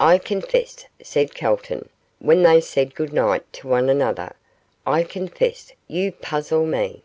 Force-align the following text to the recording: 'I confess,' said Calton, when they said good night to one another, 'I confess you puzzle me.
'I 0.00 0.16
confess,' 0.20 0.86
said 1.02 1.34
Calton, 1.34 1.90
when 2.18 2.42
they 2.42 2.62
said 2.62 2.94
good 2.94 3.12
night 3.12 3.42
to 3.52 3.68
one 3.68 3.90
another, 3.90 4.34
'I 4.86 5.02
confess 5.02 5.74
you 5.86 6.12
puzzle 6.12 6.64
me. 6.64 7.02